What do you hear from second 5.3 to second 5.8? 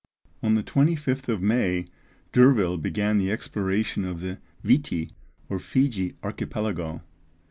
or